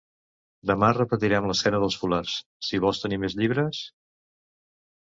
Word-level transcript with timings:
Demà 0.69 0.89
repetirem 0.97 1.49
l'escena 1.51 1.83
dels 1.85 1.99
fulards, 2.05 2.39
si 2.71 2.83
vols 2.87 3.05
tenir 3.05 3.21
més 3.27 3.39
llibres... 3.43 3.85